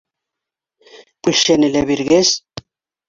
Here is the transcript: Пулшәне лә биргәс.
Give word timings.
Пулшәне 1.27 1.71
лә 1.77 1.87
биргәс. 1.91 2.33